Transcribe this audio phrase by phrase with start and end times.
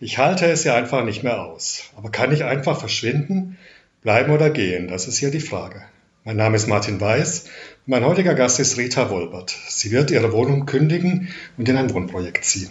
[0.00, 1.90] Ich halte es ja einfach nicht mehr aus.
[1.96, 3.58] Aber kann ich einfach verschwinden,
[4.02, 4.88] bleiben oder gehen?
[4.88, 5.82] Das ist hier die Frage.
[6.24, 7.46] Mein Name ist Martin Weiß.
[7.86, 9.56] Mein heutiger Gast ist Rita Wolbert.
[9.68, 12.70] Sie wird ihre Wohnung kündigen und in ein Wohnprojekt ziehen.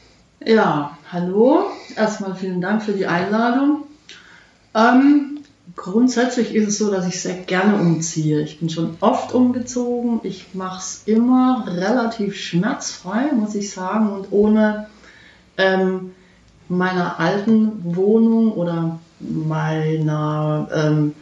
[0.45, 1.65] Ja, hallo.
[1.95, 3.83] Erstmal vielen Dank für die Einladung.
[4.73, 5.41] Ähm,
[5.75, 8.41] grundsätzlich ist es so, dass ich sehr gerne umziehe.
[8.41, 10.19] Ich bin schon oft umgezogen.
[10.23, 14.87] Ich mache es immer relativ schmerzfrei, muss ich sagen, und ohne
[15.57, 16.11] ähm,
[16.67, 21.13] meiner alten Wohnung oder meiner ähm,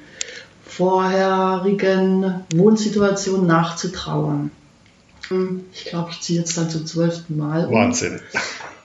[0.66, 4.52] vorherigen Wohnsituation nachzutrauern.
[5.74, 7.66] Ich glaube, ich ziehe jetzt dann zum zwölften Mal.
[7.66, 7.74] Um.
[7.74, 8.20] Wahnsinn.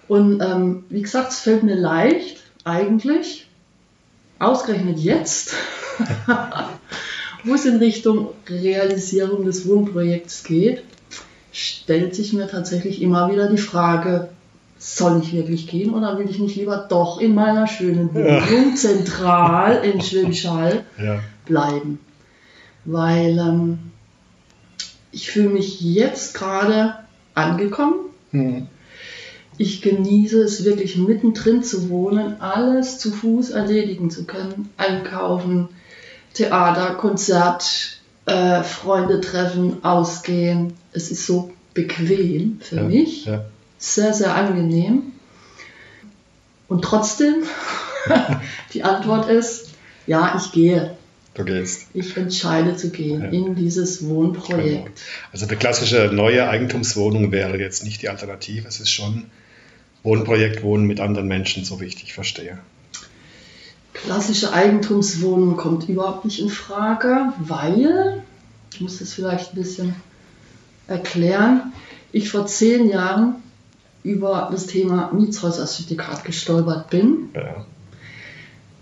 [0.08, 3.48] Und ähm, wie gesagt, es fällt mir leicht, eigentlich,
[4.38, 5.55] ausgerechnet jetzt,
[7.44, 10.83] wo es in Richtung Realisierung des Wohnprojekts geht,
[11.52, 14.28] stellt sich mir tatsächlich immer wieder die Frage,
[14.78, 18.74] soll ich wirklich gehen oder will ich nicht lieber doch in meiner schönen Wohnung ja.
[18.74, 21.98] zentral in Schwäbisch Hall ja bleiben.
[22.84, 23.78] Weil ähm,
[25.12, 26.96] ich fühle mich jetzt gerade
[27.34, 27.94] angekommen.
[28.33, 28.66] Mhm.
[29.56, 34.70] Ich genieße es wirklich mittendrin zu wohnen, alles zu Fuß erledigen zu können.
[34.77, 35.69] Einkaufen,
[36.34, 40.74] Theater, Konzert, äh, Freunde treffen, ausgehen.
[40.92, 43.27] Es ist so bequem für ja, mich.
[43.27, 43.45] Ja.
[43.79, 45.12] Sehr, sehr angenehm.
[46.68, 47.45] Und trotzdem,
[48.74, 49.70] die Antwort ist,
[50.06, 50.96] ja, ich gehe.
[51.34, 51.89] Du gehst.
[51.95, 53.29] Ich entscheide zu gehen ja.
[53.29, 54.84] in dieses Wohnprojekt.
[54.84, 54.95] Genau.
[55.33, 58.68] Also die klassische neue Eigentumswohnung wäre jetzt nicht die Alternative.
[58.68, 59.27] Es ist schon
[60.05, 62.59] Wohnprojekt, Wohnen mit anderen Menschen, so wie ich dich verstehe.
[63.92, 68.23] Klassische Eigentumswohnung kommt überhaupt nicht in Frage, weil,
[68.73, 69.97] ich muss das vielleicht ein bisschen
[70.87, 71.73] erklären,
[72.13, 73.37] ich vor zehn Jahren
[74.05, 77.31] über das Thema Mietshäuser-Syndikat gestolpert bin.
[77.35, 77.65] Ja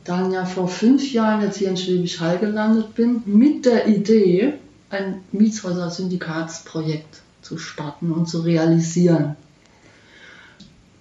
[0.05, 4.55] dann ja vor fünf Jahren jetzt hier in Schwäbisch Hall gelandet bin, mit der Idee,
[4.91, 9.37] ein Mietshäuser-Syndikatsprojekt zu starten und zu realisieren.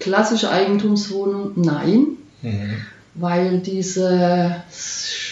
[0.02, 2.76] Klassische Eigentumswohnung, nein, mhm.
[3.14, 4.64] weil diese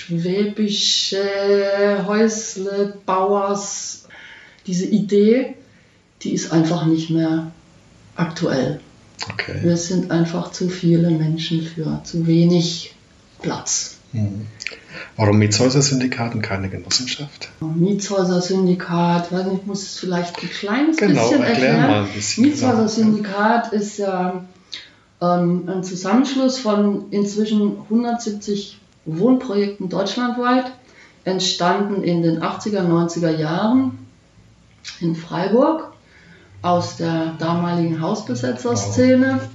[0.10, 1.24] schwäbische
[2.06, 4.06] Häuslebauers,
[4.68, 5.56] diese Idee,
[6.22, 7.52] die ist einfach nicht mehr
[8.16, 8.80] aktuell.
[9.34, 9.60] Okay.
[9.64, 12.94] Wir sind einfach zu viele Menschen für zu wenig
[13.42, 13.98] Platz.
[14.14, 14.46] Mhm.
[15.18, 17.50] Warum Mietshäuser-Syndikat und keine Genossenschaft?
[17.60, 21.82] Mietshäuser-Syndikat, ich muss es vielleicht ein kleines genau, bisschen erklären.
[21.82, 24.46] Mal ein bisschen Mietshäuser-Syndikat ist ja
[25.22, 30.72] ähm, ein Zusammenschluss von inzwischen 170 Wohnprojekten deutschlandweit,
[31.24, 34.08] entstanden in den 80er, 90er Jahren
[35.00, 35.94] in Freiburg
[36.62, 39.40] aus der damaligen Hausbesetzerszene.
[39.42, 39.50] Wow.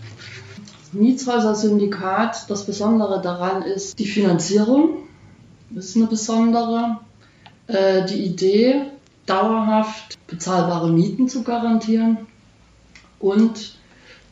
[0.93, 4.99] Mietshäuser-Syndikat, das Besondere daran ist die Finanzierung.
[5.71, 6.99] Das ist eine besondere.
[7.67, 8.91] Äh, die Idee,
[9.27, 12.27] dauerhaft bezahlbare Mieten zu garantieren.
[13.19, 13.77] Und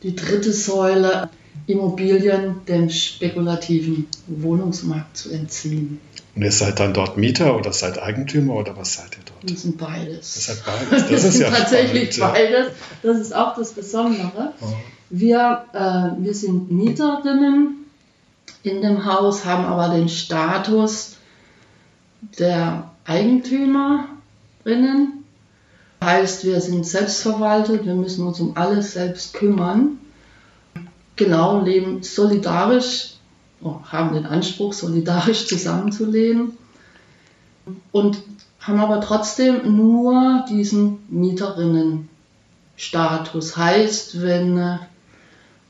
[0.03, 1.29] die dritte Säule,
[1.65, 6.01] Immobilien dem spekulativen Wohnungsmarkt zu entziehen.
[6.35, 9.49] Und ihr seid dann dort Mieter oder seid Eigentümer oder was seid ihr dort?
[9.49, 10.35] Wir sind beides.
[10.35, 11.09] Ihr seid beides.
[11.09, 12.67] Das ist ja tatsächlich spannend, beides.
[13.03, 14.53] Das ist auch das Besondere.
[14.61, 14.65] Oh.
[15.09, 17.85] Wir, äh, wir sind Mieterinnen
[18.63, 21.17] in dem Haus, haben aber den Status
[22.39, 25.22] der Eigentümerinnen.
[26.03, 29.97] Heißt, wir sind selbstverwaltet, wir müssen uns um alles selbst kümmern.
[31.15, 33.15] Genau, leben solidarisch,
[33.61, 36.57] oh, haben den Anspruch, solidarisch zusammenzuleben
[37.91, 38.17] und
[38.59, 43.57] haben aber trotzdem nur diesen Mieterinnenstatus.
[43.57, 44.77] Heißt, wenn äh,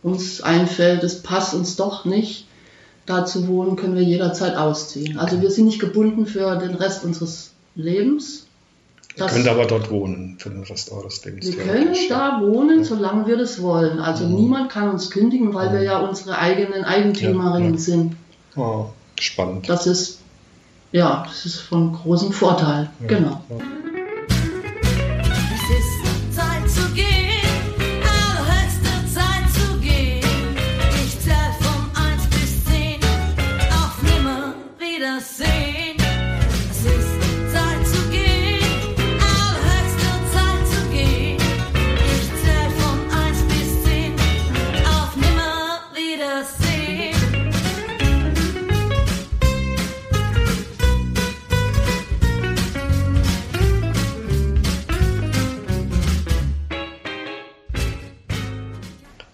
[0.03, 2.47] uns einfällt, es passt uns doch nicht,
[3.05, 5.17] da zu wohnen, können wir jederzeit ausziehen.
[5.17, 8.42] Also wir sind nicht gebunden für den Rest unseres Lebens.
[9.15, 11.45] Ihr könnt aber dort wohnen für den Rest eures Lebens.
[11.45, 13.99] Wir können da wohnen, solange wir das wollen.
[13.99, 14.35] Also mhm.
[14.35, 15.73] niemand kann uns kündigen, weil mhm.
[15.73, 17.81] wir ja unsere eigenen Eigentümerinnen ja, ja.
[17.81, 18.15] sind.
[18.55, 18.85] Oh,
[19.19, 19.69] spannend.
[19.69, 20.19] Das ist,
[20.91, 22.89] ja, das ist von großem Vorteil.
[23.01, 23.41] Ja, genau.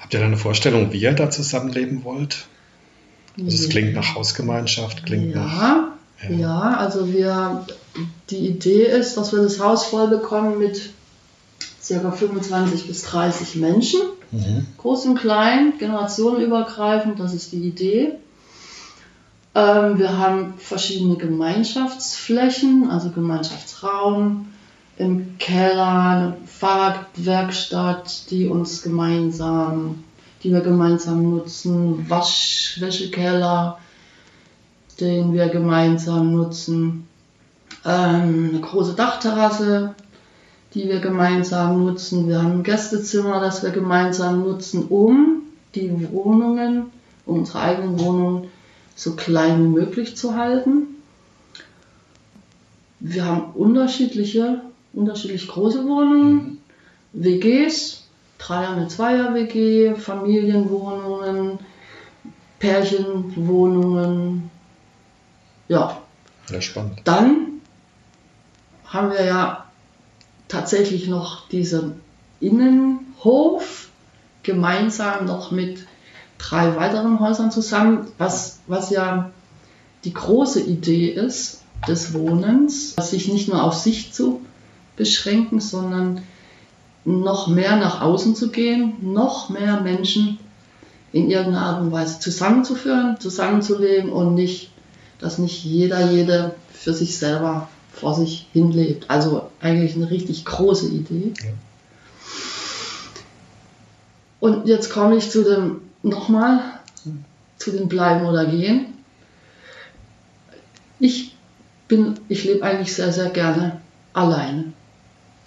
[0.09, 2.47] Habt ihr da eine Vorstellung, wie ihr da zusammenleben wollt?
[3.37, 5.77] Also es klingt nach Hausgemeinschaft, klingt ja, nach.
[6.27, 6.35] Ja.
[6.35, 7.67] ja, also wir,
[8.31, 10.89] die Idee ist, dass wir das Haus voll bekommen mit
[11.87, 12.11] ca.
[12.11, 13.99] 25 bis 30 Menschen.
[14.31, 14.65] Mhm.
[14.79, 18.13] Groß und klein, generationenübergreifend, das ist die Idee.
[19.53, 24.47] Ähm, wir haben verschiedene Gemeinschaftsflächen, also Gemeinschaftsraum,
[24.99, 30.03] im Keller eine Fahrradwerkstatt, die uns gemeinsam,
[30.43, 33.79] die wir gemeinsam nutzen, Waschwäschekeller,
[34.99, 37.07] den wir gemeinsam nutzen,
[37.85, 39.95] ähm, eine große Dachterrasse,
[40.73, 42.27] die wir gemeinsam nutzen.
[42.27, 45.43] Wir haben ein Gästezimmer, das wir gemeinsam nutzen, um
[45.75, 46.87] die Wohnungen,
[47.25, 48.47] unsere eigenen Wohnungen
[48.95, 50.87] so klein wie möglich zu halten.
[52.99, 54.61] Wir haben unterschiedliche
[54.93, 56.59] unterschiedlich große Wohnungen.
[57.13, 58.03] WGs,
[58.37, 61.59] Dreier- mit Zweier-WG, Familienwohnungen,
[62.59, 64.49] Pärchenwohnungen.
[65.67, 66.01] Ja.
[66.49, 67.01] Ja, spannend.
[67.03, 67.61] Dann
[68.85, 69.65] haben wir ja
[70.47, 72.01] tatsächlich noch diesen
[72.39, 73.89] Innenhof
[74.43, 75.85] gemeinsam noch mit
[76.37, 79.31] drei weiteren Häusern zusammen, was, was ja
[80.05, 84.41] die große Idee ist des Wohnens, sich nicht nur auf sich zu
[84.99, 86.21] beschränken, sondern
[87.05, 90.37] noch mehr nach außen zu gehen, noch mehr Menschen
[91.11, 94.71] in irgendeiner Art und Weise zusammenzuführen, zusammenzuleben und nicht,
[95.17, 99.09] dass nicht jeder, jede für sich selber vor sich hinlebt.
[99.09, 101.33] Also eigentlich eine richtig große Idee.
[101.41, 101.49] Ja.
[104.39, 106.61] Und jetzt komme ich zu dem, nochmal,
[107.57, 108.93] zu dem Bleiben oder Gehen.
[110.99, 111.35] Ich
[111.87, 113.81] bin, ich lebe eigentlich sehr, sehr gerne
[114.13, 114.73] alleine.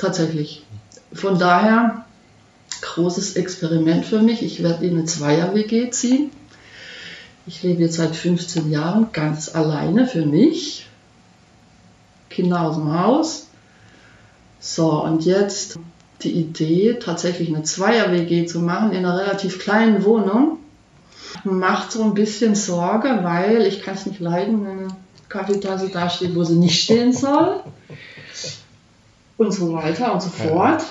[0.03, 0.65] Tatsächlich.
[1.13, 2.05] Von daher,
[2.81, 4.43] großes Experiment für mich.
[4.43, 6.33] Ich werde in eine Zweier-WG ziehen.
[7.47, 10.89] Ich lebe jetzt seit 15 Jahren ganz alleine für mich.
[12.31, 13.47] Kinder aus dem Haus.
[14.59, 15.79] So, und jetzt
[16.25, 20.59] die Idee, tatsächlich eine Zweier-WG zu machen in einer relativ kleinen Wohnung,
[21.45, 24.89] macht so ein bisschen Sorge, weil ich kann es nicht leiden, wenn eine
[25.29, 27.63] Kaffeetasse da steht, wo sie nicht stehen soll
[29.43, 30.85] und so weiter und so fort.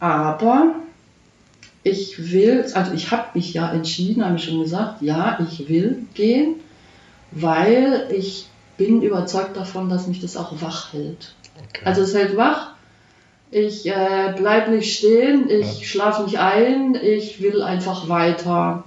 [0.00, 0.74] Aber
[1.82, 6.06] ich will, also ich habe mich ja entschieden, habe ich schon gesagt, ja, ich will
[6.14, 6.56] gehen,
[7.30, 11.34] weil ich bin überzeugt davon, dass mich das auch wach hält.
[11.56, 11.82] Okay.
[11.84, 12.70] Also es hält wach,
[13.50, 15.84] ich äh, bleibe nicht stehen, ich ja.
[15.84, 18.84] schlafe nicht ein, ich will einfach weiter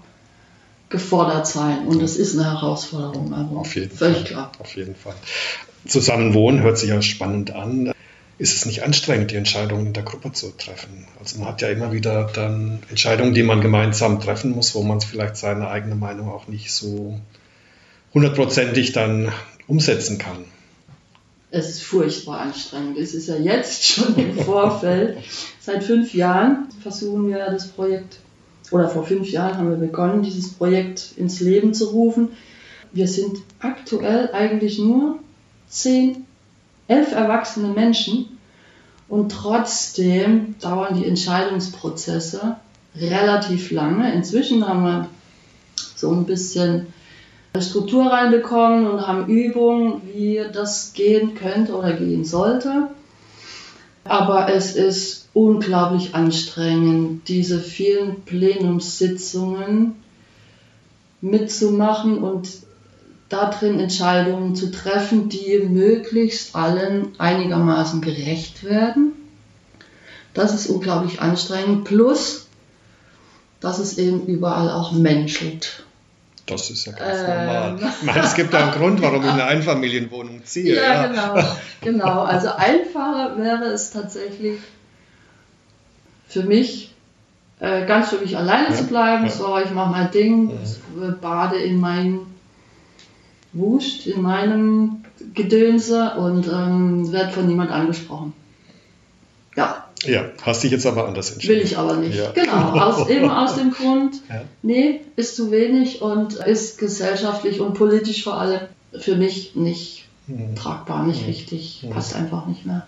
[0.89, 1.87] gefordert sein.
[1.87, 3.33] Und das ist eine Herausforderung.
[3.33, 4.25] Also Auf jeden völlig Fall.
[4.25, 4.51] klar.
[4.59, 5.15] Auf jeden Fall.
[5.85, 7.91] Zusammenwohnen hört sich ja spannend an.
[8.39, 11.07] Ist es nicht anstrengend, die Entscheidungen in der Gruppe zu treffen?
[11.19, 15.01] Also man hat ja immer wieder dann Entscheidungen, die man gemeinsam treffen muss, wo man
[15.01, 17.19] vielleicht seine eigene Meinung auch nicht so
[18.13, 19.31] hundertprozentig dann
[19.65, 20.45] umsetzen kann.
[21.49, 22.97] Es ist furchtbar anstrengend.
[22.97, 25.17] Es ist ja jetzt schon im Vorfeld.
[25.59, 28.19] Seit fünf Jahren versuchen wir das Projekt,
[28.71, 32.29] oder vor fünf Jahren haben wir begonnen, dieses Projekt ins Leben zu rufen.
[32.91, 35.19] Wir sind aktuell eigentlich nur
[35.67, 36.25] zehn,
[36.87, 38.37] elf erwachsene Menschen
[39.07, 42.57] und trotzdem dauern die Entscheidungsprozesse
[42.95, 44.13] relativ lange.
[44.13, 45.09] Inzwischen haben wir
[45.95, 46.87] so ein bisschen
[47.59, 52.89] Struktur reinbekommen und haben Übungen, wie das gehen könnte oder gehen sollte.
[54.09, 59.95] Aber es ist unglaublich anstrengend, diese vielen Plenumssitzungen
[61.21, 62.49] mitzumachen und
[63.29, 69.13] darin Entscheidungen zu treffen, die möglichst allen einigermaßen gerecht werden.
[70.33, 71.83] Das ist unglaublich anstrengend.
[71.83, 72.47] Plus,
[73.59, 75.83] dass es eben überall auch menschelt.
[76.47, 77.79] Das ist ja ganz ähm, normal.
[77.99, 80.75] Ich meine, es gibt ja einen Grund, warum ich eine Einfamilienwohnung ziehe.
[80.75, 81.07] Ja, ja.
[81.07, 81.43] genau.
[81.81, 82.21] genau.
[82.21, 84.59] Also einfacher wäre es tatsächlich
[86.27, 86.95] für mich,
[87.59, 88.75] äh, ganz für mich alleine ja.
[88.75, 89.25] zu bleiben.
[89.25, 89.29] Ja.
[89.29, 90.51] So, ich mache mein Ding,
[90.99, 91.11] ja.
[91.21, 92.21] bade in meinem
[93.51, 98.33] Wust, in meinem Gedönse und ähm, werde von niemand angesprochen.
[99.55, 99.86] Ja.
[100.03, 101.55] Ja, hast dich jetzt aber anders entschieden.
[101.55, 102.17] Will ich aber nicht.
[102.17, 102.31] Ja.
[102.31, 104.43] Genau, aus, eben aus dem Grund, ja.
[104.61, 108.61] nee, ist zu wenig und ist gesellschaftlich und politisch vor allem
[108.99, 110.55] für mich nicht mhm.
[110.55, 111.27] tragbar, nicht mhm.
[111.27, 111.91] richtig, mhm.
[111.91, 112.85] passt einfach nicht mehr.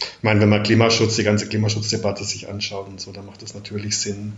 [0.00, 3.54] Ich meine, wenn man Klimaschutz, die ganze Klimaschutzdebatte sich anschaut und so, dann macht es
[3.54, 4.32] natürlich Sinn,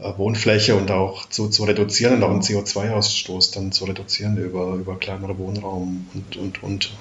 [0.00, 4.74] äh, Wohnfläche und auch zu, zu reduzieren und auch den CO2-Ausstoß dann zu reduzieren über,
[4.74, 6.92] über kleinere Wohnraum und, und, und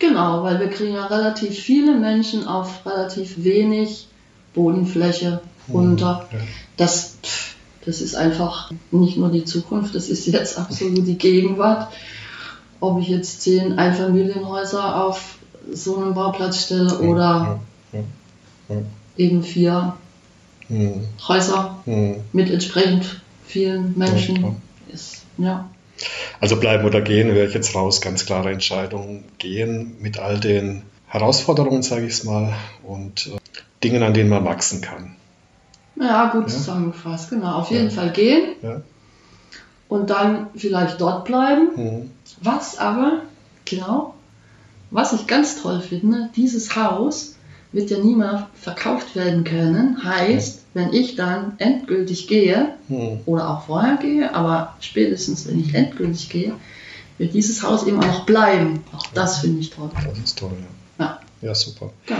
[0.00, 4.08] Genau, weil wir kriegen ja relativ viele Menschen auf relativ wenig
[4.54, 6.26] Bodenfläche mhm, runter.
[6.32, 6.38] Ja.
[6.78, 7.18] Das,
[7.84, 11.92] das ist einfach nicht nur die Zukunft, das ist jetzt absolut die Gegenwart.
[12.80, 15.36] Ob ich jetzt zehn Einfamilienhäuser auf
[15.70, 17.60] so einem Bauplatz stelle oder
[17.92, 18.00] ja,
[18.70, 18.76] ja,
[19.18, 19.96] eben vier
[20.70, 21.02] mhm.
[21.28, 22.16] Häuser mhm.
[22.32, 24.56] mit entsprechend vielen Menschen,
[24.90, 25.68] ist, ja.
[26.40, 29.24] Also bleiben oder gehen, höre ich jetzt raus, ganz klare Entscheidung.
[29.38, 33.38] Gehen mit all den Herausforderungen, sage ich es mal, und äh,
[33.82, 35.16] Dingen, an denen man wachsen kann.
[35.96, 36.48] Ja, gut ja?
[36.48, 37.56] zusammengefasst, genau.
[37.56, 37.90] Auf jeden ja.
[37.90, 38.80] Fall gehen ja.
[39.88, 41.68] und dann vielleicht dort bleiben.
[41.76, 42.10] Mhm.
[42.40, 43.22] Was aber,
[43.64, 44.14] genau,
[44.90, 47.36] was ich ganz toll finde, dieses Haus
[47.72, 50.02] wird ja nie mehr verkauft werden können.
[50.02, 53.20] Heißt, wenn ich dann endgültig gehe hm.
[53.26, 56.54] oder auch vorher gehe, aber spätestens wenn ich endgültig gehe,
[57.18, 58.82] wird dieses Haus eben auch noch bleiben.
[58.96, 59.90] Auch das finde ich toll.
[60.04, 60.52] Das ist toll,
[60.98, 61.04] ja.
[61.04, 61.92] Ja, ja super.
[62.08, 62.16] Ja.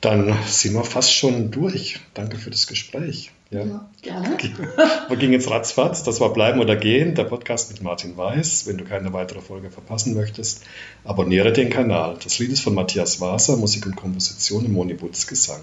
[0.00, 2.00] Dann sind wir fast schon durch.
[2.14, 3.32] Danke für das Gespräch.
[3.50, 4.36] Ja, ja gerne.
[5.08, 6.02] Wir gingen jetzt ratzfatz.
[6.02, 8.66] Das war Bleiben oder Gehen, der Podcast mit Martin Weiß.
[8.66, 10.62] Wenn du keine weitere Folge verpassen möchtest,
[11.04, 12.18] abonniere den Kanal.
[12.22, 15.62] Das Lied ist von Matthias Waser, Musik und Komposition im Moni Butz Gesang.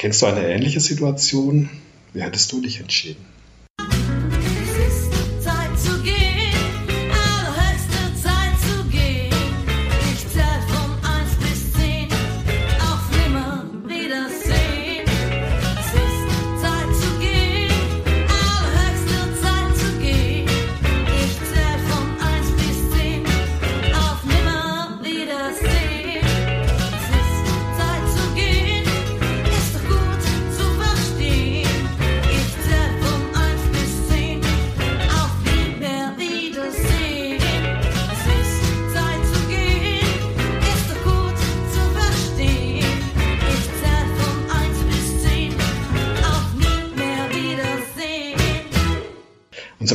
[0.00, 1.68] Kennst du eine ähnliche Situation?
[2.14, 3.22] Wie hättest du dich entschieden?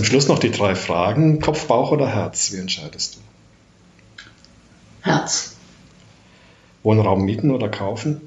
[0.06, 1.40] Schluss noch die drei Fragen.
[1.40, 2.52] Kopf, Bauch oder Herz?
[2.52, 3.20] Wie entscheidest du?
[5.02, 5.56] Herz.
[6.84, 8.22] Wohnraum mieten oder kaufen?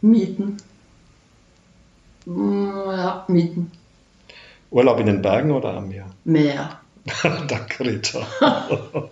[0.00, 0.56] Mieten.
[2.24, 3.72] Mm, ja, mieten.
[4.70, 6.06] Urlaub in den Bergen oder am Meer?
[6.24, 6.80] Meer.
[7.22, 8.26] Danke, Rita.